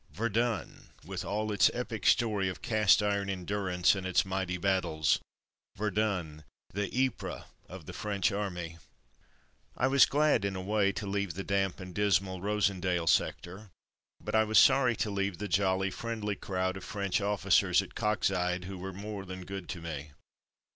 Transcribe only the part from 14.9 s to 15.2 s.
to